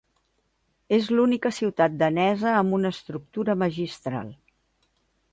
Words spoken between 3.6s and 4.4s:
magistral.